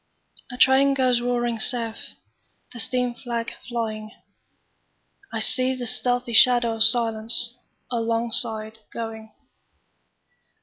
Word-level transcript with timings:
A 0.51 0.57
train 0.57 0.95
goes 0.95 1.21
roaring 1.21 1.59
south, 1.59 2.15
The 2.73 2.79
steam 2.79 3.13
flag 3.13 3.51
flying;I 3.69 5.39
see 5.39 5.75
the 5.75 5.85
stealthy 5.85 6.33
shadow 6.33 6.77
of 6.77 6.81
silenceAlongside 6.81 8.77
going. 8.91 9.31